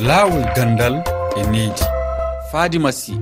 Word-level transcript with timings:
laawol 0.00 0.44
gandal 0.56 0.94
e 1.36 1.42
needi. 1.52 1.84
Faadima 2.50 2.92
sy. 2.92 3.12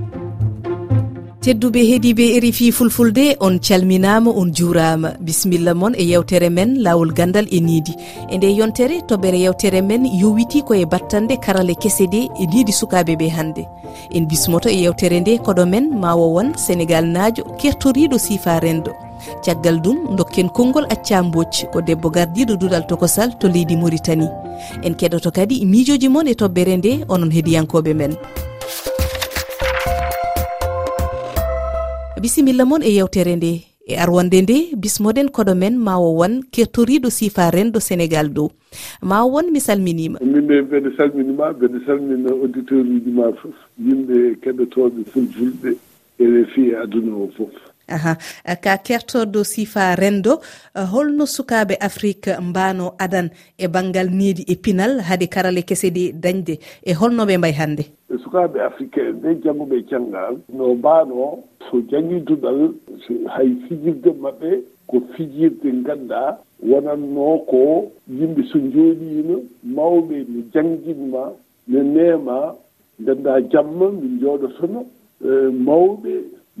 Tedduɓe 1.43 1.81
heediɓe 1.89 2.25
erifi 2.37 2.71
fulfulde 2.71 3.35
on 3.39 3.59
calminama 3.59 4.31
on 4.31 4.51
juurama 4.57 5.09
bisimilla 5.19 5.73
moon 5.73 5.93
e 5.97 6.03
yewtere 6.11 6.49
men 6.49 6.79
lawol 6.83 7.11
gandal 7.13 7.47
e 7.51 7.59
niidi 7.59 7.93
e 8.31 8.37
nde 8.37 8.55
yontere 8.59 9.01
toɓɓere 9.09 9.39
yewtere 9.45 9.81
men 9.81 10.05
yowiti 10.21 10.61
koye 10.61 10.85
battande 10.85 11.35
karale 11.37 11.75
kese 11.75 12.05
ɗe 12.13 12.21
e 12.41 12.45
niidi 12.47 12.71
sukaɓeɓe 12.71 13.27
hannde. 13.29 13.63
En 14.15 14.25
bismoto 14.25 14.69
e 14.69 14.81
yewtere 14.83 15.19
nde 15.19 15.37
koɗo 15.45 15.65
men 15.65 15.85
ma 16.01 16.15
wowon 16.15 16.53
sénégal 16.55 17.05
naajo 17.05 17.43
kertoriɗo 17.59 18.17
siifa 18.19 18.59
rendo. 18.59 18.91
caggal 19.45 19.79
ɗum 19.81 20.15
dokken 20.17 20.49
konngol 20.49 20.85
acca 20.89 21.23
mbocci 21.23 21.65
ko 21.71 21.81
debbo 21.81 22.09
gardiɗo 22.09 22.55
duɗal 22.55 22.87
tokosal 22.87 23.37
to 23.39 23.47
leydi 23.47 23.75
mauritanie 23.77 24.29
en 24.83 24.93
keɗoto 24.93 25.31
kadi 25.31 25.65
miijoji 25.65 26.09
moon 26.09 26.27
e 26.27 26.33
toɓɓere 26.33 26.77
nde 26.77 26.91
onon 27.07 27.31
heeɗiyankoɓe 27.31 27.93
men. 27.93 28.13
Bisimilla 32.21 32.65
moon 32.65 32.83
e 32.83 32.91
yewtere 32.91 33.35
nde 33.35 33.69
e 33.89 33.95
arwonde 33.97 34.41
nde 34.41 34.57
bismoɗen 34.77 35.29
koɗo 35.35 35.55
men 35.55 35.75
mawo 35.77 36.09
won 36.19 36.43
kettoriɗo 36.51 37.09
sifa 37.09 37.51
renɗo 37.51 37.79
sénégal 37.79 38.29
dow 38.29 38.49
mawo 39.01 39.31
won 39.33 39.51
mi 39.51 39.59
salminima 39.59 40.19
minde 40.21 40.61
mbeɗe 40.61 40.89
salminima 40.97 41.53
mbeɗe 41.53 41.79
salmina 41.85 42.29
auditeur 42.29 42.85
uji 42.85 43.11
ma 43.11 43.31
foof 43.41 43.57
yimɓe 43.85 44.17
keɗotoɓe 44.43 45.01
fulfulɓe 45.11 45.69
ene 46.19 46.45
fi 46.53 46.61
e 46.69 46.75
aduna 46.75 47.15
o 47.15 47.27
foof 47.35 47.55
aha. 47.89 48.13
Ka 48.63 48.77
kertorɗo 48.77 49.43
sifa 49.43 49.95
rendo 49.95 50.39
eh, 50.75 50.85
holno 50.93 51.25
sukaɓe 51.25 51.75
afrique 51.81 52.31
mbano 52.41 52.93
adan 52.99 53.29
e 53.57 53.67
banggal 53.67 54.07
needi 54.11 54.43
e 54.47 54.55
pinal 54.55 54.99
haade 55.07 55.27
karale 55.27 55.61
kese 55.63 55.89
keseɗe 55.89 56.13
dañde 56.23 56.59
e 56.83 56.93
holnoɓe 56.93 57.37
mbay 57.37 57.53
hannde. 57.59 57.83
Sukaɓe 58.23 58.59
africain 58.61 59.13
ɓe 59.21 59.29
jannguɓe 59.43 59.77
canngal 59.89 60.35
no 60.57 60.73
mbano 60.75 61.43
so 61.69 61.81
jangguiduɗal 61.89 62.59
hay 63.33 63.49
fijirde 63.67 64.11
maɓɓe 64.21 64.49
ko 64.87 64.95
fijirde 65.15 65.69
ngannda 65.73 66.37
wonanno 66.69 67.37
ko 67.49 67.91
yimɓe 68.17 68.41
so 68.51 68.57
jooɗiima 68.73 69.35
mawɓe 69.75 70.15
ne 70.31 70.39
jannginma 70.53 71.23
ne 71.67 71.79
neema 71.83 72.55
ndenndaa 72.99 73.39
jamma 73.51 73.91
min 73.91 74.17
njooɗotono. 74.17 74.81
Eh, 75.21 75.51
mawɓe 75.51 76.13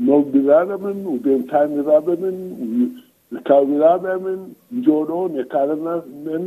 mawɗiraaɓe 0.05 0.75
men 0.83 0.97
ou 1.07 1.17
bien 1.23 1.41
taaniraaɓe 1.49 2.13
men 2.21 2.37
kawiraaɓe 3.47 4.07
amen 4.15 4.39
njooɗoo 4.71 5.27
ne 5.33 5.43
kalana 5.43 6.03
men 6.25 6.43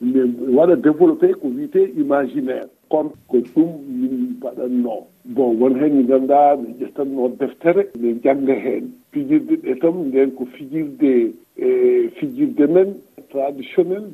ne 0.00 0.20
waɗa 0.56 0.76
développé 0.76 1.32
ko 1.40 1.48
wiyetee 1.48 1.92
imaginaire. 1.96 2.68
Kono 2.88 3.10
ko 3.28 3.36
ɗum 3.54 3.70
min 4.00 4.14
mbaɗatnoo 4.38 5.02
bon 5.34 5.56
won 5.60 5.74
heen 5.80 5.94
ɓe 5.96 6.02
ngannduɗaa 6.04 6.56
ne 6.56 6.68
ƴettannoo 6.80 7.28
deftere 7.38 7.82
ne 8.00 8.14
jannga 8.24 8.54
heen. 8.54 8.84
Fijirde 9.12 9.54
ɗe 9.64 9.78
tam 9.80 9.96
nden 10.08 10.30
ko 10.36 10.44
fijirde 10.54 11.32
e 11.56 12.08
fijirde 12.16 12.66
men 12.66 12.94
traditionnel. 13.30 14.04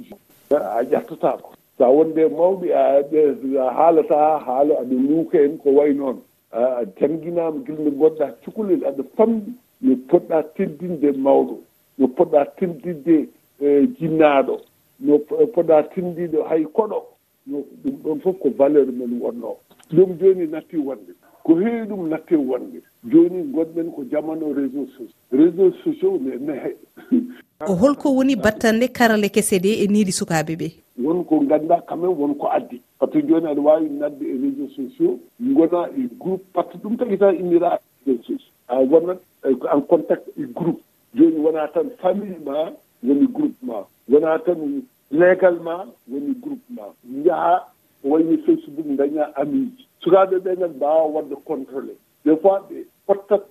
A 0.50 0.83
ƴettataako. 0.83 1.50
So 1.78 1.84
a 1.84 1.91
wonde 1.91 2.22
mawɓe 2.36 2.68
a 2.74 3.70
haalataa 3.77 4.38
haala 4.46 4.74
aɗa 4.83 4.94
luuka 5.08 5.38
en 5.38 5.56
ko 5.58 5.70
way 5.70 5.94
noon. 5.94 6.18
a 6.53 6.84
jangguinama 7.01 7.59
guila 7.65 7.81
nde 7.81 7.91
gonɗa 7.91 8.27
cukalel 8.45 8.84
aɗa 8.84 9.03
famɗi 9.17 9.53
no 9.81 9.97
poɗɗa 10.09 10.43
teddinde 10.55 11.12
mawɗo 11.12 11.59
no 11.98 12.07
poɗɗa 12.09 12.45
teddinde 12.57 13.29
e, 13.61 13.87
jinnaɗo 13.98 14.61
no 15.01 15.15
e, 15.15 15.47
poɗɗa 15.47 15.83
tendinde 15.95 16.39
hay 16.48 16.65
koɗo 16.65 17.03
no 17.47 17.65
ɗum 17.84 17.95
ɗon 18.03 18.20
foof 18.20 18.39
ko 18.39 18.51
valeur 18.59 18.87
men 18.87 19.20
wonno. 19.20 19.57
Ɗum 19.92 20.19
joni 20.20 20.47
natti 20.47 20.77
wonde. 20.77 21.12
Ko 21.45 21.55
heewi 21.55 21.87
ɗum 21.89 22.09
natti 22.09 22.37
wonde. 22.37 22.83
Joni 23.05 23.42
gonɗen 23.53 23.91
ko 23.95 24.05
jamano 24.11 24.53
réseau 24.53 24.86
sociau 24.86 25.08
réseau 25.33 25.73
sociau 25.85 26.19
ne 26.19 26.36
nehe 26.36 26.77
holko 27.80 28.14
woni 28.14 28.36
battande 28.36 28.89
karale 28.89 29.29
kese 29.29 29.58
ɗe 29.58 29.85
e 29.85 29.86
niiri 29.86 30.13
sukaɓe 30.13 30.57
ɓe? 30.57 30.69
Wonko 30.98 31.41
ganduɗa 31.41 31.83
quand 31.86 31.97
même 31.97 32.19
wonko 32.19 32.47
addi. 32.48 32.80
par 33.00 33.08
ce 33.12 33.18
que 33.18 33.27
joni 33.28 33.46
aɗa 33.46 33.61
wawi 33.61 33.88
nadde 33.90 34.22
e 34.22 34.36
réseau 34.42 34.68
sociaux 34.77 35.18
gona 35.40 35.88
e 35.96 36.08
groupe 36.18 36.44
par 36.52 36.66
ce 36.66 36.77
que 36.77 36.83
ɗum 36.83 36.96
tagui 36.96 37.18
tan 37.18 37.33
innira 37.33 37.80
e 38.06 38.11
réseau 38.11 38.22
sociaux. 38.22 38.52
A 38.68 38.80
wonat 38.83 39.18
e 39.44 39.55
en 39.72 39.80
contact 39.80 40.28
e 40.38 40.44
groupe. 40.55 40.80
Joni 41.14 41.38
wona 41.38 41.66
tan 41.68 41.88
famille 41.98 42.38
ma 42.44 42.70
woni 43.02 43.27
groupe 43.27 43.56
ma. 43.62 43.86
Wona 44.08 44.38
tan 44.40 44.83
leegal 45.11 45.58
ma 45.61 45.86
woni 46.11 46.34
groupe 46.40 46.68
ma. 46.70 46.92
Jaaha 47.24 47.66
wayni 48.05 48.36
facebook 48.44 48.86
daña 48.96 49.32
amiji 49.34 49.86
sukaɓe 50.02 50.38
ɓenan 50.44 50.77
mbawa 50.77 51.06
wadde 51.06 51.34
contrôlé 51.44 51.94
des 52.24 52.36
fois 52.36 52.67
ɓe 52.70 52.84
pottat 53.06 53.42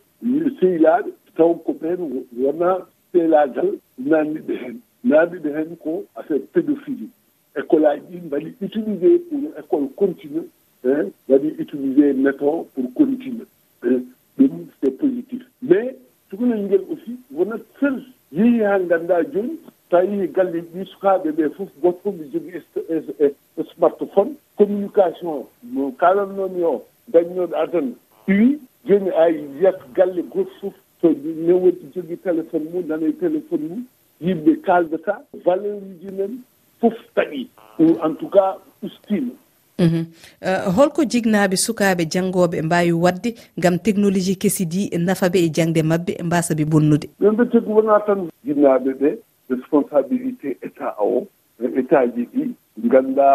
sehiyaɓe 0.60 1.10
taw 1.36 1.54
ko 1.56 1.74
ɓen 1.74 2.00
wona 2.38 2.86
sehlagal 3.12 3.72
nanniɓe 3.98 4.54
hen. 4.62 4.80
Nanniɓe 5.04 5.50
hen 5.58 5.76
ko 5.78 6.06
affaire 6.16 6.42
pédophilie. 6.54 7.09
ujunaji 7.96 8.02
ɗi 8.10 8.26
mbaɗi 8.26 8.54
utilisé 8.62 9.20
pour 9.20 9.40
école 9.60 9.88
continue 9.96 10.44
waɗi 11.30 11.48
utilisé 11.60 12.14
méton 12.14 12.66
pour 12.74 12.94
continue 12.94 13.46
ɗum 14.38 14.68
c'est 14.82 14.92
positif. 14.98 15.42
Mais 15.62 15.96
cukalel 16.30 16.64
ngel 16.66 16.82
aussi 16.92 17.18
wona 17.32 17.58
seul 17.80 18.04
yeehi 18.32 18.62
ha 18.64 18.80
ganda 18.80 19.24
joni 19.34 19.60
tawi 19.90 20.08
yeehi 20.18 20.28
galle 20.34 20.62
ɗi 20.74 20.86
sukaɓe 20.86 21.32
ɓe 21.32 21.50
fof 21.56 21.70
goto 21.82 22.00
fof 22.04 22.16
ne 22.16 22.26
jogui 22.32 22.62
smartphone 23.76 24.36
communication 24.58 25.46
mo 25.64 25.92
kalannomi 26.00 26.64
o 26.64 26.84
dañnoɗo 27.08 27.56
adana 27.56 27.92
ɗiwi 28.28 28.60
joni 28.86 29.10
a 29.10 29.30
yiyat 29.30 29.80
galle 29.96 30.22
goto 30.24 30.52
fof 30.62 30.74
to 31.02 31.10
ne 31.46 31.54
woni 31.54 31.92
jogui 31.96 32.18
téléphone 32.18 32.70
mum 32.72 32.86
nanoy 32.88 33.14
téléphone 33.14 33.68
mum 33.70 33.84
yimɓe 34.22 34.62
kaldata 34.62 35.22
valeur 35.46 35.78
uji 35.78 36.12
men 36.18 36.42
fof 36.80 36.94
taɓi 37.16 37.48
en 37.80 38.14
tout 38.16 38.30
cas 38.30 38.58
ustino 38.84 39.32
mhm. 39.80 40.06
euh, 40.44 40.66
holko 40.76 41.04
jignaɓe 41.04 41.56
sukaɓe 41.56 42.04
janggoɓe 42.12 42.62
mbawi 42.62 42.92
wadde 42.92 43.30
gam 43.58 43.80
technologie 43.80 44.36
kesidi 44.36 44.90
e 44.92 44.98
nafa 44.98 45.28
e 45.28 45.30
ɓe 45.30 45.40
e 45.46 45.50
jangde 45.56 45.82
mabɓe 45.84 46.24
mbasaɓe 46.24 46.66
bonnude. 46.66 47.08
Ɓenɓe 47.22 47.44
tegu 47.52 47.72
wona 47.76 48.00
tan 48.06 48.30
jinnaɓe 48.46 48.92
ɓe 49.00 49.10
responsabilité 49.50 50.58
état 50.62 50.96
o 51.00 51.28
e 51.64 51.66
état 51.80 52.06
ji 52.16 52.24
ɗi. 52.34 52.44
Ganda 52.92 53.28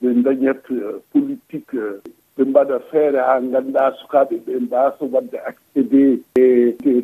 ɓe 0.00 0.08
dañat 0.24 0.62
euh, 0.70 1.00
politique 1.12 1.74
euh, 1.74 2.00
ɓe 2.36 2.44
mbaɗa 2.44 2.78
feere 2.90 3.18
ha 3.18 3.40
ganda 3.52 3.92
sukaɓe 4.00 4.36
ɓe 4.46 4.52
mbasa 4.60 5.04
wadde 5.12 5.38
accédé 5.48 6.20
e 6.36 6.44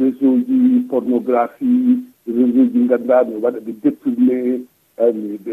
réseau 0.00 0.36
ji 0.46 0.80
pornographie 0.90 1.98
réseau 2.26 2.64
ji 2.72 2.86
ganda 2.88 3.24
no 3.24 3.36
waɗa 3.42 3.60
ɓe 3.60 3.72
détourné 3.82 4.60
aymi 4.98 5.38
ɓe 5.44 5.52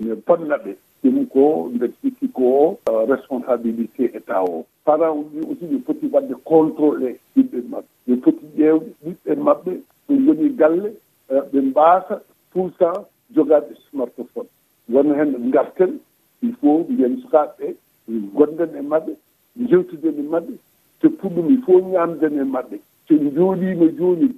ne 0.00 0.14
bonnaɓe 0.26 0.70
ɗum 1.02 1.26
ko 1.32 1.70
nde 1.74 1.86
sikki 2.00 2.28
ko 2.28 2.78
responsabilité 3.08 4.04
état 4.16 4.42
o 4.42 4.64
parent 4.84 5.14
uji 5.20 5.40
aussi 5.48 5.64
ɓe 5.66 5.78
foti 5.86 6.06
wadde 6.12 6.34
contrôlé 6.44 7.10
yimɓe 7.36 7.58
maɓɓe 7.70 7.88
ɓe 8.06 8.14
foti 8.22 8.46
ƴeewde 8.56 8.90
ɓiɓɓe 9.04 9.32
maɓɓe 9.46 9.72
ɓe 10.08 10.14
ngoni 10.22 10.48
galle 10.60 10.90
ɓe 11.52 11.58
mbaasa 11.60 12.14
tout 12.52 12.70
temps 12.78 13.04
jogaade 13.34 13.74
smartphone. 13.90 14.48
Won 14.88 15.14
hen 15.14 15.30
ngarten 15.48 15.98
il 16.42 16.54
faut 16.60 16.78
mbiyen 16.88 17.20
sukaaɓe 17.22 17.66
ɓe 18.08 18.14
gonden 18.34 18.70
e 18.76 18.82
maɓɓe 18.82 19.12
jewtiden 19.68 20.18
e 20.18 20.22
maɓɓe 20.22 20.54
te 21.00 21.08
pour 21.08 21.30
ɗum 21.30 21.50
il 21.50 21.62
faut 21.62 21.80
ñaamden 21.80 22.38
e 22.38 22.44
maɓɓe 22.44 22.76
so 23.08 23.14
jooɗiima 23.14 23.86
joni 23.98 24.28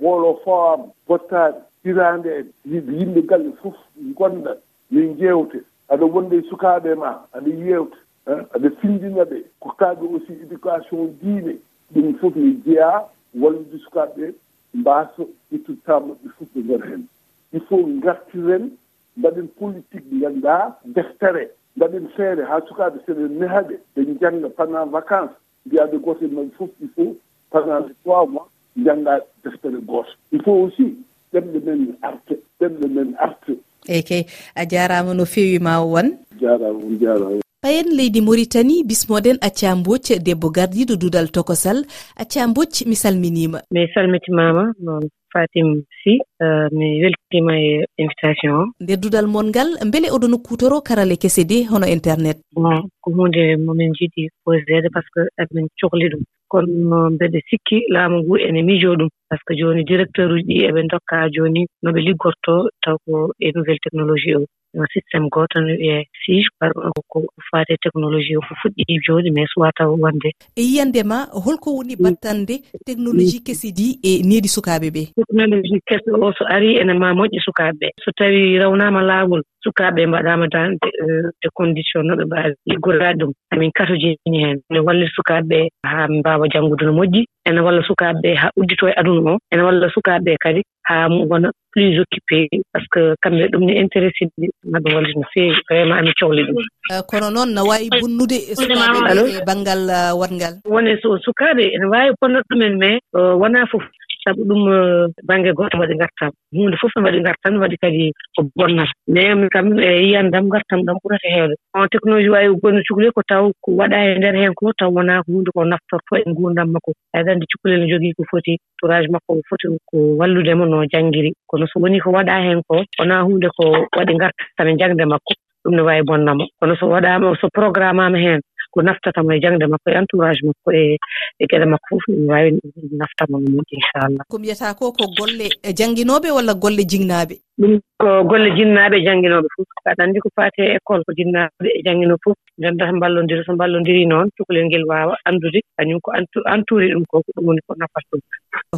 boolo 0.00 0.40
faam 0.44 0.80
bottaade 1.06 1.56
hirande 1.84 2.26
en 2.26 2.46
yimɓe 2.64 3.22
galle 3.26 3.52
fof 3.62 3.76
gonda 4.16 4.56
yo 4.90 5.02
jewte. 5.18 5.62
Aɗa 5.88 6.04
wonde 6.06 6.42
sukaɓe 6.48 6.94
ma 6.94 7.10
aɗa 7.32 7.48
yewta 7.48 7.96
aɗa 8.26 8.70
findina 8.80 9.24
ɓe. 9.24 9.44
Ko 9.60 9.68
kaaɓe 9.78 10.04
aussi 10.06 10.32
éducation 10.42 11.12
diine 11.20 11.58
ɗum 11.92 12.14
fof 12.18 12.34
mi 12.36 12.60
jeeya 12.64 13.04
wallude 13.34 13.78
sukaɓeɓe 13.84 14.34
mbaasa 14.74 15.22
ittude 15.52 15.80
ɓe 15.86 16.28
fof 16.38 16.48
ɓe 16.54 16.60
ngara 16.64 16.86
hen. 16.90 17.06
Il 17.52 17.60
faut 17.60 17.84
gartiren 18.00 18.70
mbaɗen 19.16 19.48
politique 19.58 20.08
ganduɗa 20.20 20.78
deftere 20.84 21.50
mbaɗen 21.76 22.08
feere. 22.16 22.44
Ha 22.44 22.60
sukaɓe 22.68 22.98
seɗe 23.06 23.28
nehaɓe 23.28 23.74
ɓe 23.94 24.18
jangga 24.20 24.48
pendant 24.56 24.86
vacance 24.86 25.34
mbiyaɓe 25.66 25.98
goto 25.98 26.24
e 26.24 26.28
maɓɓe 26.28 26.50
fof 26.56 26.70
il 26.80 26.88
faut 26.96 27.16
pendant 27.50 27.86
trois 28.02 28.26
mois 28.26 28.48
jangga 28.76 29.20
deftere 29.44 29.80
goto. 29.84 30.08
Il 30.32 30.42
faut 30.42 30.64
aussi 30.64 30.96
ɓerɗe 31.34 31.58
men 31.66 31.80
arte 32.08 32.34
ɓerɗe 32.60 32.86
men 32.94 33.08
arte 33.26 33.52
eyi 33.88 34.02
kay 34.08 34.22
a 34.54 34.62
jarama 34.70 35.14
no 35.14 35.24
fewi 35.24 35.58
ma 35.58 35.80
won. 35.92 36.08
Jarama 36.40 36.78
on 36.86 36.98
jarama. 37.02 37.40
Payen 37.62 37.88
leydi 37.96 38.20
maritani 38.20 38.84
bismoɗen 38.88 39.38
acca 39.40 39.74
boc 39.84 40.06
debbo 40.26 40.48
gardiɗo 40.56 40.96
duudal 41.00 41.28
tokosal. 41.34 41.78
Acca 42.16 42.46
boc 42.54 42.72
mi 42.86 42.96
salminima. 43.02 43.58
Mi 43.70 43.88
salmitimama 43.94 44.72
noon 44.84 45.08
fatim 45.34 45.68
sy 46.00 46.14
euh, 46.44 46.66
mi 46.76 46.88
weltima 47.02 47.54
e 47.58 47.84
invitation 47.98 48.52
o. 48.60 48.62
Nder 48.82 48.98
dudal 49.02 49.26
mon 49.34 49.50
ngal 49.50 49.70
beele 49.92 50.08
oɗon 50.16 50.38
kutoro 50.46 50.80
karale 50.88 51.16
kese 51.22 51.42
de 51.50 51.58
hono 51.70 51.86
internet. 51.96 52.38
Bon 52.54 52.78
ko 53.02 53.10
hunde 53.16 53.42
momin 53.66 53.92
jiiɗi 53.98 54.22
posede 54.44 54.88
par 54.94 55.02
ce 55.04 55.10
que 55.14 55.22
emin 55.42 55.66
cohli 55.80 56.06
ɗum. 56.12 56.22
Kono 56.50 56.98
mbeɗe 57.14 57.38
sikki 57.48 57.78
laamu 57.94 58.16
ngu 58.22 58.34
ene 58.46 58.60
mijo 58.68 58.94
ɗum. 58.98 59.10
Par 59.28 59.38
ce 59.38 59.44
que 59.46 59.58
jooni 59.58 59.82
directeur 59.90 60.30
uji 60.30 60.44
ɗi 60.48 60.56
eɓe 60.68 60.80
dokka 60.92 61.16
jooni 61.34 61.62
no 61.82 61.88
ɓe 61.94 62.00
liggortoo 62.06 62.68
taw 62.82 62.96
ko 63.04 63.32
e 63.44 63.50
nouvelle 63.54 63.82
technologie 63.84 64.36
o. 64.36 64.44
ɗum 64.74 64.86
systéme 64.94 65.28
gooto 65.34 65.60
no 65.60 65.72
wiye 65.80 66.06
sige 66.24 66.46
par 66.58 66.70
ko 67.08 67.26
faati 67.50 67.76
technologie 67.82 68.36
o 68.36 68.40
ko 68.40 68.54
fuɗɗi 68.62 69.00
jooni 69.06 69.30
mais 69.30 69.50
suwata 69.52 69.88
wonde. 69.88 70.30
E 70.56 70.62
yiyandema 70.62 71.26
holko 71.44 71.68
woni 71.76 71.96
mm. 71.96 72.02
battande 72.04 72.54
technologie 72.86 73.40
mm. 73.40 73.46
kesi 73.46 73.64
kesidi 73.64 73.98
e 74.02 74.22
needi 74.22 74.48
sukaaɓe 74.48 74.88
ɓee 74.94 75.06
technologie 75.16 75.80
kese 75.88 76.10
o 76.12 76.32
so 76.38 76.44
arii 76.54 76.76
ene 76.80 76.92
ma 76.94 77.12
moƴƴi 77.18 77.40
sukaaɓe 77.46 77.76
ɓee 77.80 77.92
so 78.04 78.10
tawii 78.18 78.58
rawnama 78.58 79.02
laawol 79.02 79.42
sukaaɓe 79.64 80.06
mbaɗaama 80.06 80.46
dan 80.54 80.76
des 80.80 81.48
e, 81.48 81.48
condition 81.58 82.02
no 82.06 82.16
ɓe 82.16 82.24
mbaawi. 82.24 82.54
Liggoraade 82.66 83.18
ɗum 83.20 83.32
amin 83.52 83.70
katojini 83.76 84.38
heen. 84.44 84.58
Ene 84.70 84.80
walla 84.86 85.06
sukaaɓe 85.16 85.48
ɓe 85.50 85.68
haa 85.86 86.08
mbaawa 86.08 86.48
janngude 86.52 86.84
no 86.86 86.92
moƴƴi 86.92 87.24
ene 87.48 87.60
walla 87.60 87.82
sukaaɓe 87.88 88.20
ɓe 88.22 88.34
haa 88.40 88.50
udditoo 88.56 88.88
e 88.88 88.94
aduna 88.96 89.30
oo 89.32 89.38
ene 89.52 89.62
walla 89.62 89.86
sukaaɓe 89.94 90.24
ɓe 90.24 90.36
kadi 90.44 90.62
haa 90.88 91.08
wona 91.30 91.50
plus 91.72 91.98
occupé 91.98 92.48
par 92.72 92.82
ce 92.82 92.88
que 92.92 93.02
kamɓe 93.22 93.48
ɗum 93.52 93.64
ne 93.66 93.72
intéressé 93.82 94.24
ɗi 94.38 94.46
maa 94.70 94.80
ɓe 94.80 94.94
wallita 94.94 95.18
no 95.20 95.26
feewi. 95.34 95.56
Vraiment 95.68 95.98
amin 95.98 96.12
cohli 96.20 96.42
ɗum. 96.44 96.56
Euh, 96.92 97.02
kono 97.08 97.30
noon 97.30 97.50
no 97.54 97.64
waawi 97.68 97.88
bonnude 98.00 98.38
sukaaɓe 98.54 99.38
e 99.38 99.44
baŋngal 99.46 99.82
euh, 99.90 100.12
waɗngal 100.20 100.54
woni 100.68 100.92
sukaaɓe 101.24 101.64
ene 101.74 101.86
waawi 101.92 102.10
bonna 102.20 102.40
ɗumen 102.48 102.74
mais 102.78 102.98
euh, 103.16 103.34
wonaa 103.40 103.66
fof 103.66 103.82
sabu 104.24 104.42
ɗum 104.48 104.62
eh, 104.72 105.06
baŋnge 105.28 105.52
gooto 105.58 105.78
waɗi 105.78 105.94
ngartam. 105.96 106.30
Huunde 106.52 106.76
fof 106.80 106.92
ne 106.96 107.02
waɗi 107.06 107.20
ngartam 107.20 107.52
ne 107.54 107.58
waɗi 107.62 107.76
kadi 107.82 108.12
ko 108.34 108.40
bonnata 108.56 108.92
mais 109.06 109.34
min 109.34 109.48
kam 109.48 109.66
e 109.78 109.88
yiyandam 110.04 110.44
ngartam 110.48 110.80
ɗam 110.86 110.96
ɓurata 111.02 111.28
heewde. 111.34 111.54
On 111.74 111.88
technologie 111.88 112.30
waawi 112.34 112.56
gonno 112.62 112.80
cukalel 112.88 113.12
ko 113.12 113.22
taw 113.28 113.44
ko 113.62 113.68
waɗa 113.80 113.96
e 114.08 114.18
ndeer 114.18 114.36
heen 114.40 114.54
ko 114.54 114.72
taw 114.78 114.90
wonaa 114.96 115.22
ko 115.24 115.32
huunde 115.32 115.50
ko 115.54 115.64
naftorto 115.64 116.12
e 116.16 116.24
nguurdam 116.30 116.68
makko. 116.74 116.90
Aɗa 117.16 117.30
anndi 117.32 117.46
cukalel 117.52 117.80
ne 117.80 117.90
jogii 117.92 118.14
ko 118.16 118.22
foti 118.30 118.58
tourage 118.78 119.08
makko 119.14 119.30
o 119.38 119.42
foti 119.48 119.66
ko 119.90 119.96
walludema 120.20 120.64
no 120.66 120.84
janngiri. 120.92 121.30
Kono 121.48 121.66
so 121.66 121.80
wonii 121.80 122.00
ko 122.00 122.10
waɗaa 122.16 122.40
heen 122.46 122.60
ko 122.68 122.82
wonaa 122.98 123.22
huunde 123.26 123.48
ko 123.56 123.64
waɗi 123.96 124.12
ngartam 124.14 124.68
e 124.68 124.76
jangde 124.80 125.04
makko 125.04 125.32
ɗum 125.64 125.74
ne 125.76 125.82
waawi 125.82 126.02
bonnamo 126.08 126.44
kono 126.60 126.74
so 126.76 126.86
waɗaama 126.88 127.36
so 127.40 127.48
programme 127.48 128.00
ama 128.00 128.18
heen 128.18 128.40
ko 128.74 128.82
naftatamo 128.82 129.30
e 129.32 129.40
jaŋnde 129.42 129.66
makko 129.70 129.88
e 129.90 129.94
entourage 130.00 130.42
makko 130.48 130.68
e 130.74 130.98
e 131.38 131.44
geɗe 131.50 131.66
makko 131.72 131.86
fof 131.90 132.04
ɗum 132.10 132.26
waawi 132.30 132.50
naftamo 132.98 133.36
no 133.38 133.48
moƴƴi 133.54 133.74
inchallah. 133.78 134.24
Ko 134.30 134.38
mbiyataa 134.38 134.74
ko 134.74 134.92
ko 134.92 135.04
golle 135.18 135.46
e 135.62 135.70
jannginooɓe 135.78 136.28
walla 136.36 136.54
golle 136.54 136.82
jiŋnaaɓe? 136.90 137.34
Ɗum 137.60 137.72
ko 138.00 138.08
golle 138.30 138.48
jinnaaɓe 138.58 138.96
e 138.98 139.04
jannginooɓe 139.06 139.48
fof 139.54 139.68
aɗa 139.90 140.02
anndi 140.04 140.18
ko 140.20 140.28
faati 140.36 140.60
e 140.62 140.74
école 140.76 141.04
ko 141.06 141.12
jinnaaɓe 141.18 141.68
e 141.78 141.80
jannginoo 141.86 142.18
fof 142.24 142.36
ndenndata 142.58 142.92
mballondiri 142.92 143.44
so 143.46 143.52
mballondirii 143.54 144.06
noon 144.06 144.30
cukalel 144.36 144.66
ngel 144.66 144.84
waawa 144.90 145.14
anndude 145.24 145.60
kañum 145.78 146.00
ko 146.02 146.10
antuuri 146.52 146.90
ɗum 146.94 147.04
ko 147.10 147.22
ko 147.22 147.30
ɗum 147.36 147.46
woni 147.46 147.60
ko 147.66 147.74
nafata 147.78 148.06
ɗum. 148.10 148.20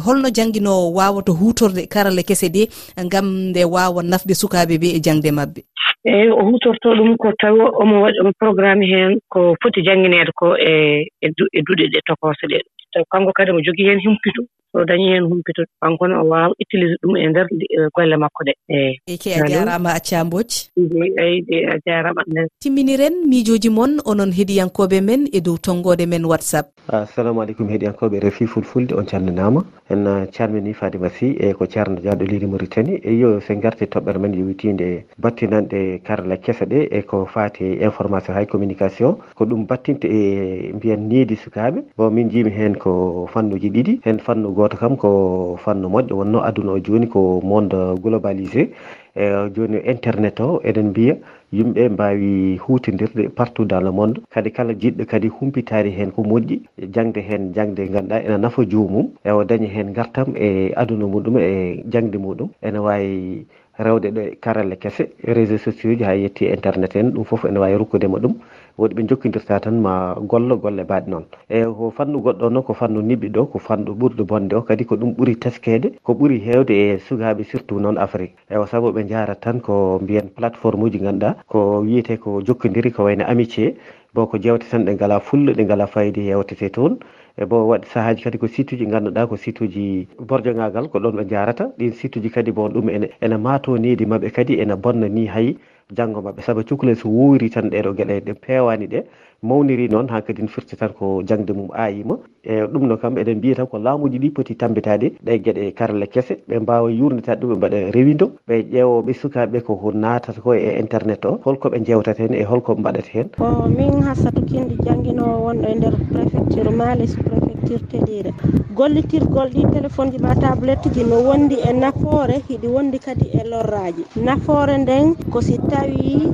Holno 0.05 0.29
jannginoowo 0.29 0.93
waawata 0.93 1.31
huutorde 1.31 1.81
karale 1.89 2.23
kese 2.23 2.47
ɗe 2.53 2.63
ngam 3.05 3.27
nde 3.49 3.65
waawa 3.65 4.03
nafde 4.03 4.33
sukaaɓe 4.41 4.77
ɓe 4.81 4.87
e 4.97 4.99
jaŋde 5.01 5.31
maɓɓe. 5.33 5.61
eeyi 6.05 6.29
o 6.29 6.41
huutortoo 6.45 6.95
ɗum 6.95 7.17
ko 7.17 7.31
tawi 7.39 7.59
omo 7.81 8.01
waɗi 8.03 8.19
omo 8.21 8.31
programme 8.39 8.85
heen 8.85 9.19
ko 9.29 9.55
foti 9.61 9.81
janngineede 9.81 10.31
ko 10.35 10.55
e 10.57 10.73
e, 11.21 11.27
e 11.57 11.61
duɗe 11.65 11.85
ɗee 11.91 12.01
tokosɗe 12.07 12.59
taw 12.93 13.03
kanngo 13.11 13.31
kadi 13.33 13.51
omo 13.51 13.61
jogii 13.65 13.87
heen 13.87 14.01
humpito. 14.05 14.41
so 14.77 14.81
o 14.81 14.85
dañii 14.85 15.09
heen 15.11 15.23
humpito 15.23 15.63
kanko 15.81 16.07
ne 16.07 16.15
o 16.15 16.27
waawa 16.27 16.55
utilise 16.59 16.95
ɗum 17.03 17.17
e 17.17 17.27
ndeer 17.27 17.47
e 17.69 17.89
golle 17.95 18.17
makko 18.17 18.43
ɗe 18.43 18.53
eyi 18.69 19.17
ke 19.17 19.35
a 19.35 19.47
jaaraama 19.49 19.93
accaa 19.93 20.23
mbooji 20.23 20.69
eyi 21.17 21.65
a 21.65 21.79
jaaraama 21.85 22.21
annen 22.27 22.47
timminiren 22.59 23.13
miijooji 23.27 23.69
mon 23.69 23.97
onon 24.05 24.31
heɗiyankooɓe 24.31 25.01
men 25.01 25.27
e 25.33 25.41
dow 25.41 25.57
tonngoode 25.57 26.05
men 26.05 26.25
whatsapp. 26.25 26.67
Assalamu 26.87 27.41
aleykum 27.41 27.69
heɗiyankooɓe 27.69 28.19
refi 28.19 28.47
fulfulde 28.47 28.93
on 28.93 29.05
calminaama 29.05 29.63
en 29.89 30.07
ah, 30.07 30.25
calminii 30.27 30.73
fadima 30.73 31.09
sy 31.09 31.35
e 31.39 31.53
ko 31.53 31.65
ceerno 31.65 32.01
jaaɗo 32.03 32.25
liri 32.25 32.47
maritani 32.47 32.99
e 33.03 33.17
yo 33.17 33.39
so 33.39 33.53
ngarti 33.53 33.85
toɓɓere 33.85 34.19
men 34.19 34.33
yowitiinde 34.33 35.05
battinanɗe 35.17 36.01
karla 36.03 36.37
kese 36.37 36.65
ɗe 36.65 36.87
e 36.91 37.01
ko 37.01 37.25
faati 37.25 37.65
information 37.81 38.35
hay 38.35 38.45
communication. 38.45 39.17
Ko 39.35 39.45
ɗum 39.45 39.65
battinta 39.67 40.07
e 40.07 40.71
mbiyan 40.73 41.07
niidi 41.09 41.35
sukaaɓe 41.35 41.83
bon 41.97 42.11
min 42.13 42.27
njiimi 42.27 42.51
heen 42.51 42.75
ko 42.75 43.27
fannuji 43.33 43.69
ɗiɗi. 43.69 43.99
Heen 44.03 44.19
fannu 44.19 44.53
goto 44.53 44.66
goto 44.67 44.77
kam 44.77 44.97
ko 44.97 45.57
fannu 45.63 45.87
moƴƴo 45.89 46.13
wonno 46.19 46.39
aduna 46.43 46.71
o 46.73 46.79
joni 46.79 47.07
ko 47.07 47.39
monde 47.43 47.95
globalisé. 48.03 48.69
E 49.15 49.49
joni 49.55 49.77
internet 49.85 50.39
o 50.39 50.59
eɗen 50.63 50.89
mbiya 50.89 51.15
yimɓe 51.53 51.89
mbawi 51.89 52.57
hutidirde 52.57 53.29
partout 53.35 53.65
dans 53.65 53.79
le 53.81 53.91
monde. 53.91 54.19
Kadi 54.29 54.51
kala 54.51 54.73
jiɗɗo 54.73 55.05
kadi 55.07 55.27
humpitari 55.29 55.91
hen 55.91 56.11
ko 56.11 56.21
moƴƴi 56.23 56.59
jangde 56.93 57.21
hen 57.23 57.53
jangde 57.55 57.87
ganduɗa 57.87 58.23
ene 58.25 58.37
nafa 58.37 58.63
jomum 58.69 59.07
e 59.23 59.31
o 59.31 59.43
daña 59.43 59.67
hen 59.67 59.93
gartam 59.93 60.35
e 60.35 60.71
aduna 60.75 61.05
muɗum 61.07 61.37
e 61.39 61.83
jangde 61.89 62.17
muɗum. 62.17 62.49
Ene 62.61 62.77
wawi 62.79 63.45
rewde 63.79 64.11
ɗo 64.11 64.21
e 64.21 64.35
karalle 64.41 64.75
kese. 64.77 65.09
Réseau 65.23 65.57
sociaux 65.57 65.95
ji 65.97 66.03
ha 66.03 66.13
yetti 66.15 66.45
e 66.45 66.53
internet 66.53 66.95
en 66.95 67.11
ɗum 67.11 67.23
foof 67.25 67.45
ene 67.45 67.57
wawi 67.59 67.77
rokkudema 67.77 68.17
ɗum. 68.19 68.33
Woɗi 68.77 68.93
ɓe 68.95 69.07
jokkodirta 69.09 69.59
tan 69.59 69.79
ma 69.81 70.15
gollo 70.21 70.57
golle 70.57 70.83
mbaɗi 70.83 71.09
noon. 71.09 71.25
E 71.49 71.63
ko 71.65 71.91
fannu 71.97 72.19
goɗɗo 72.21 72.49
noon 72.49 72.63
ko 72.63 72.73
fannu 72.73 73.01
niɓɓi 73.01 73.29
ɗo 73.31 73.45
ko 73.51 73.59
fannu 73.59 73.91
ɓurɗo 73.93 74.23
bonde 74.25 74.53
o 74.55 74.61
kadi 74.61 74.85
ko 74.85 74.95
ɗum 74.95 75.13
ɓuuri 75.17 75.35
teskede 75.39 75.91
ko 76.03 76.13
ɓuuri 76.13 76.39
hewde 76.45 76.71
e 76.73 76.97
sukaɓe 76.99 77.43
surtout 77.43 77.79
noon 77.79 77.97
afrique. 77.97 78.35
Eyo 78.49 78.65
saabu 78.65 78.91
ɓe 78.91 79.07
jarat 79.07 79.39
tan 79.41 79.59
ko 79.61 79.99
mbiyen 80.01 80.29
plateforme 80.35 80.83
uji 80.83 80.99
ganduɗa 80.99 81.35
ko 81.47 81.79
wiyete 81.81 82.17
ko 82.19 82.41
jokkodiri 82.45 82.91
ko 82.91 83.03
wayno 83.03 83.25
amitié 83.25 83.75
bon 84.13 84.27
ko 84.27 84.37
jewte 84.37 84.65
tan 84.69 84.85
ɗe 84.85 84.93
ngala 84.93 85.19
fulla 85.19 85.53
ɗe 85.53 85.63
ngala 85.65 85.87
fayida 85.87 86.21
yewtete 86.21 86.69
toon. 86.71 86.97
e 87.37 87.45
bo 87.45 87.67
waɗi 87.69 87.85
sahaji 87.93 88.21
kadi 88.23 88.37
ko 88.41 88.47
site 88.47 88.73
uji 88.73 88.85
ganduɗa 88.89 89.27
ko 89.29 89.35
site 89.37 89.61
uji 89.61 90.07
borjogagal 90.29 90.89
ko 90.89 90.97
ɗon 90.99 91.15
ɓe 91.21 91.23
jarata 91.29 91.69
ɗin 91.77 91.93
site 91.93 92.17
uji 92.17 92.29
kadi 92.33 92.51
bon 92.51 92.73
ɗum 92.73 92.89
ene 92.89 93.07
ene 93.21 93.37
matonidi 93.37 94.05
mabɓe 94.05 94.31
kadi 94.33 94.57
ene 94.61 94.75
bonna 94.75 95.07
ni 95.07 95.27
hay 95.27 95.53
janggo 95.93 96.21
mabɓe 96.21 96.41
saabu 96.41 96.63
cukalel 96.65 96.95
so 96.97 97.09
wowiri 97.09 97.49
tan 97.53 97.69
ɗeɗo 97.69 97.93
gueɗe 97.97 98.15
ɗe 98.25 98.33
pewani 98.33 98.87
ɗe. 98.87 98.99
mawniri 99.43 99.87
noon 99.89 100.07
ha 100.09 100.21
kadi 100.21 100.47
firti 100.47 100.75
tan 100.77 100.93
ko 100.93 101.21
jangde 101.23 101.53
mum 101.53 101.69
ayima 101.73 102.17
e 102.43 102.61
ɗum 102.65 102.87
no 102.87 102.97
kam 102.97 103.15
eɗen 103.17 103.37
mbiya 103.37 103.55
tan 103.55 103.67
ko 103.67 103.77
laamuji 103.77 104.19
ɗi 104.19 104.29
poti 104.33 104.55
tambitade 104.55 105.13
ɗe 105.25 105.39
gueɗe 105.43 105.73
karle 105.75 106.07
kese 106.07 106.33
ɓe 106.47 106.59
mbawa 106.59 106.91
yurnitade 106.91 107.41
ɗum 107.41 107.49
ɓe 107.53 107.57
mbaɗa 107.57 107.91
rewido 107.91 108.31
ɓe 108.47 108.55
ƴeewoɓe 108.73 109.13
sukaɓe 109.13 109.61
koko 109.61 109.91
natata 109.91 110.41
ko 110.41 110.53
e 110.53 110.79
internet 110.79 111.25
o. 111.25 111.39
Holkoɓe 111.45 111.79
jewtata 111.85 112.23
hen 112.23 112.33
e 112.33 112.43
holkoɓe 112.43 112.79
mbaɗata 112.79 113.09
hen 113.13 113.27
o 113.39 113.67
min 113.69 114.01
hassatou 114.01 114.43
kindi 114.45 114.75
jangguinowo 114.85 115.45
wonɗo 115.45 115.67
e 115.71 115.75
nder 115.75 115.93
préfecture 116.11 116.71
mali 116.71 117.07
sous 117.07 117.21
préfecture 117.23 117.81
teɗire 117.91 118.31
gollitirgol 118.73 119.49
ɗi 119.49 119.63
téléphone 119.73 120.11
ji 120.11 120.19
ma 120.19 120.35
tablette 120.35 120.89
ji 120.93 121.03
no 121.03 121.17
wondi 121.27 121.55
e 121.69 121.73
nafoore 121.73 122.41
hiɗi 122.49 122.67
wondi 122.67 122.99
kadi 122.99 123.27
e 123.39 123.43
lorraji 123.49 124.03
nafoore 124.25 124.77
nden 124.77 125.15
ko 125.31 125.41
si 125.41 125.57
tawi 125.69 126.31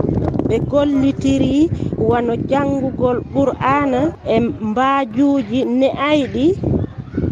ɓe 0.53 0.60
gollitiri 0.72 1.55
wano 2.10 2.33
janngugol 2.50 3.17
qur'ana 3.33 4.01
e 4.33 4.36
mbaajuuji 4.69 5.60
ne 5.79 5.88
ayɗi 6.10 6.45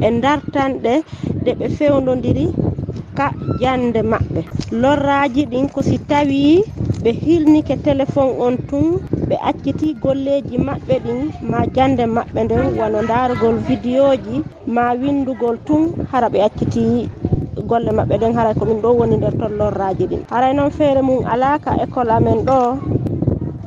e 0.06 0.08
dartanɗe 0.24 0.94
ɗe 1.44 1.52
ɓe 1.60 1.66
fewdodiri 1.78 2.46
ka 3.18 3.26
jande 3.62 4.00
maɓɓe. 4.12 4.40
Lorraji 4.82 5.42
ɗin 5.52 5.66
ko 5.74 5.80
si 5.90 5.98
tawi 6.10 6.40
ɓe 7.04 7.10
hilnike 7.24 7.76
téléphone 7.86 8.32
on 8.46 8.56
tun 8.70 8.86
ɓe 9.28 9.36
acciti 9.50 9.88
golleji 10.04 10.56
maɓɓe 10.68 10.96
ɗin 11.06 11.20
ma 11.52 11.60
jande 11.76 12.04
maɓɓe 12.16 12.40
nden 12.46 12.66
wano 12.80 13.00
darugol 13.10 13.56
vidéo 13.68 14.10
ji 14.26 14.36
ma 14.76 14.84
windugol 15.02 15.56
tun 15.68 15.84
hara 16.12 16.28
ɓe 16.34 16.40
acciti 16.48 16.82
golle 17.72 17.92
maɓɓe 17.98 18.16
ɗen 18.22 18.34
haray 18.38 18.54
ko 18.60 18.66
min 18.70 18.82
ɗo 18.84 18.90
woni 19.00 19.16
nder 19.18 19.34
tollorraji 19.40 20.06
ɗin. 20.12 20.22
Haray 20.32 20.54
noon 20.54 20.72
feere 20.78 21.02
mum 21.08 21.24
alaka 21.34 21.72
école 21.84 22.12
amen 22.18 22.40
ɗo 22.48 22.58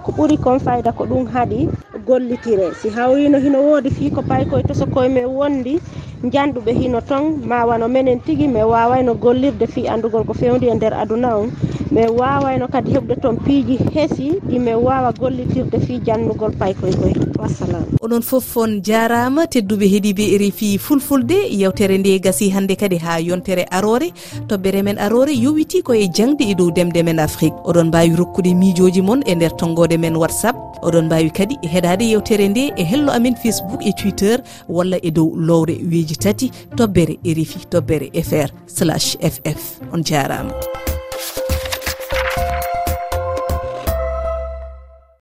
ko 0.04 0.10
ɓuri 0.16 0.36
kon 0.44 0.58
fayda 0.60 0.92
ko 0.92 1.04
ɗum 1.10 1.24
haaɗi 1.32 1.68
gollitire. 2.06 2.66
Si 2.80 2.88
hawrino 2.96 3.38
hino 3.44 3.58
woodi 3.68 3.90
fii 3.96 4.10
ko 4.16 4.20
pay 4.28 4.44
koye 4.50 4.62
toso 4.68 4.84
koye 4.94 5.08
men 5.08 5.24
wondi 5.38 5.74
janduɓe 6.32 6.72
hino 6.80 7.00
ton 7.00 7.40
ma 7.48 7.64
wano 7.68 7.88
menen 7.88 8.20
tigui 8.20 8.48
mi 8.48 8.60
wawayno 8.72 9.14
gollirde 9.14 9.66
fi 9.74 9.88
andugol 9.88 10.24
ko 10.28 10.32
fewndi 10.40 10.66
e 10.68 10.74
nder 10.74 10.92
aduna 11.02 11.36
on. 11.40 11.48
Mi 11.90 12.02
wawayno 12.20 12.68
kadi 12.68 12.90
heɓde 12.96 13.14
toon 13.22 13.36
piiji 13.44 13.76
heesi 13.94 14.26
ɗi 14.48 14.56
min 14.60 14.76
wawa 14.86 15.12
gollitirde 15.20 15.78
fi 15.86 15.94
jannugol 16.06 16.52
paykoye 16.60 16.92
koye. 17.00 17.33
wassalam. 17.44 17.84
Oɗon 18.00 18.22
foof 18.22 18.56
on 18.56 18.80
jarama 18.82 19.46
tedduɓe 19.46 19.86
heeɗiɓe 19.92 20.24
rfi 20.42 20.78
fulfulde 20.78 21.36
yewtere 21.60 21.98
nde 21.98 22.18
gasi 22.24 22.50
hande 22.50 22.74
kadi 22.76 22.96
ha 23.04 23.18
yontere 23.20 23.64
arore. 23.70 24.08
Toɓɓere 24.48 24.82
men 24.82 24.98
arore 24.98 25.32
yowiti 25.44 25.82
koye 25.82 26.08
jangde 26.16 26.44
e 26.50 26.54
dow 26.54 26.70
demde 26.70 27.02
men 27.04 27.18
afrique. 27.18 27.56
Oɗon 27.64 27.88
mbawi 27.88 28.16
rokkude 28.16 28.54
miijoji 28.54 29.02
moon 29.02 29.22
e 29.26 29.34
nder 29.34 29.56
tonggode 29.56 29.96
men 29.98 30.16
whatsapp. 30.16 30.56
Oɗon 30.82 31.06
mbawi 31.06 31.30
kadi 31.30 31.58
e 31.62 31.68
heɗade 31.68 32.04
yewtere 32.12 32.48
nde 32.48 32.72
e 32.76 32.84
hello 32.84 33.12
amen 33.12 33.34
facebook 33.36 33.82
e 33.86 33.92
twitter 33.92 34.38
walla 34.68 34.98
e 35.02 35.10
dow 35.10 35.32
lowre 35.36 35.76
weji 35.90 36.16
tati. 36.16 36.50
Tobbere 36.76 37.18
rfi 37.24 37.66
tobbere 37.70 38.10
fr 38.22 38.48
slash 38.66 39.16
ff 39.20 39.80
on 39.92 40.02
jarama. 40.04 40.52